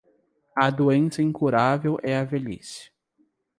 A 0.57 0.71
doença 0.71 1.21
incurável 1.21 1.99
é 2.01 2.17
a 2.17 2.23
velhice. 2.23 2.89